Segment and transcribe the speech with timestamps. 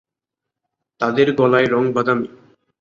[1.01, 2.27] তাদের গলায় রং বাদামী।